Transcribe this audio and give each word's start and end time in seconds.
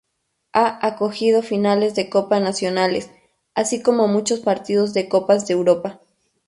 Ha 0.53 0.79
acogido 0.87 1.43
finales 1.43 1.93
de 1.93 2.09
copa 2.09 2.39
nacionales, 2.39 3.11
así 3.53 3.83
como 3.83 4.07
muchos 4.07 4.39
partidos 4.39 4.95
de 4.95 5.07
Copas 5.07 5.45
de 5.45 5.53
Europa. 5.53 5.99